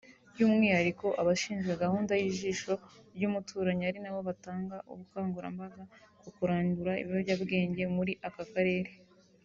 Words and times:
by’umwihariko 0.31 1.07
abashinzwe 1.21 1.73
gahunda 1.83 2.13
y’ijisho 2.21 2.73
ry’umuturanyi 3.15 3.83
ari 3.89 3.99
nabo 4.03 4.19
batanga 4.29 4.75
ubukangurambaga 4.91 5.81
ku 6.21 6.27
kurandura 6.35 6.91
ibiyobyabwenge 7.03 7.83
muri 7.95 8.13
aka 8.29 8.45
karere 8.53 8.91